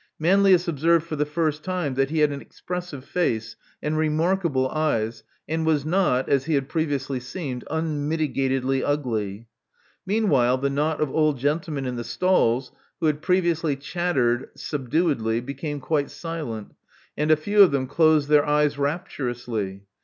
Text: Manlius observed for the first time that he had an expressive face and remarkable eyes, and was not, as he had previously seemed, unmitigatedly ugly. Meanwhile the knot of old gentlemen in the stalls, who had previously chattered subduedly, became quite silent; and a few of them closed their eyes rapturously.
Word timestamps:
Manlius 0.17 0.67
observed 0.67 1.05
for 1.05 1.15
the 1.15 1.27
first 1.27 1.63
time 1.63 1.93
that 1.93 2.09
he 2.09 2.21
had 2.21 2.31
an 2.31 2.41
expressive 2.41 3.05
face 3.05 3.55
and 3.83 3.95
remarkable 3.95 4.67
eyes, 4.69 5.23
and 5.47 5.63
was 5.63 5.85
not, 5.85 6.27
as 6.27 6.45
he 6.45 6.55
had 6.55 6.67
previously 6.67 7.19
seemed, 7.19 7.63
unmitigatedly 7.69 8.81
ugly. 8.83 9.45
Meanwhile 10.03 10.57
the 10.57 10.71
knot 10.71 11.01
of 11.01 11.11
old 11.11 11.37
gentlemen 11.37 11.85
in 11.85 11.97
the 11.97 12.03
stalls, 12.03 12.71
who 12.99 13.05
had 13.05 13.21
previously 13.21 13.75
chattered 13.75 14.49
subduedly, 14.57 15.39
became 15.39 15.79
quite 15.79 16.09
silent; 16.09 16.73
and 17.15 17.29
a 17.29 17.37
few 17.37 17.61
of 17.61 17.69
them 17.69 17.85
closed 17.85 18.27
their 18.27 18.43
eyes 18.43 18.79
rapturously. 18.79 19.83